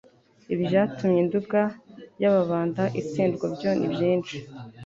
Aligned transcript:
Ibyatumye 0.53 1.19
Nduga 1.27 1.61
y'Ababanda 2.21 2.83
itsindwa 3.01 3.45
byo 3.55 3.69
ni 3.79 3.87
byinshi, 3.93 4.37